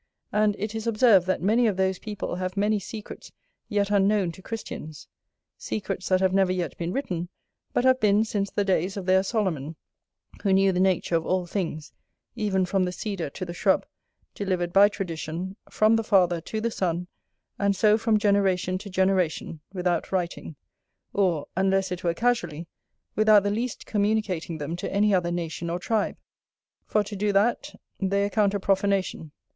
And 0.31 0.55
it 0.57 0.73
is 0.73 0.87
observed 0.87 1.27
that 1.27 1.43
many 1.43 1.67
of 1.67 1.77
those 1.77 1.99
people 1.99 2.37
have 2.37 2.57
many 2.57 2.79
secrets 2.79 3.31
yet 3.69 3.91
unknown 3.91 4.31
to 4.31 4.41
Christians; 4.41 5.07
secrets 5.59 6.09
that 6.09 6.21
have 6.21 6.33
never 6.33 6.51
yet 6.51 6.75
been 6.79 6.91
written, 6.91 7.29
but 7.71 7.83
have 7.83 7.99
been 7.99 8.23
since 8.25 8.49
the 8.49 8.65
days 8.65 8.97
of 8.97 9.05
their 9.05 9.21
Solomon, 9.21 9.75
who 10.41 10.53
knew 10.53 10.71
the 10.71 10.79
nature 10.79 11.15
of 11.15 11.27
all 11.27 11.45
things, 11.45 11.93
even 12.35 12.65
from 12.65 12.83
the 12.85 12.91
cedar 12.91 13.29
to 13.29 13.45
the 13.45 13.53
shrub, 13.53 13.85
delivered 14.33 14.73
by 14.73 14.89
tradition, 14.89 15.55
from 15.69 15.95
the 15.97 16.03
father 16.03 16.41
to 16.41 16.59
the 16.59 16.71
son, 16.71 17.05
and 17.59 17.75
so 17.75 17.95
from 17.95 18.17
generation 18.17 18.79
to 18.79 18.89
generation, 18.89 19.59
without 19.71 20.11
writing; 20.11 20.55
or, 21.13 21.47
unless 21.55 21.91
it 21.91 22.03
were 22.03 22.15
casually, 22.15 22.65
without 23.15 23.43
the 23.43 23.51
least 23.51 23.85
communicating 23.85 24.57
them 24.57 24.75
to 24.75 24.91
any 24.91 25.13
other 25.13 25.31
nation 25.31 25.69
or 25.69 25.77
tribe; 25.77 26.17
for 26.87 27.03
to 27.03 27.15
do 27.15 27.31
that 27.31 27.75
they 27.99 28.23
account 28.25 28.55
a 28.55 28.59
profanation. 28.59 29.31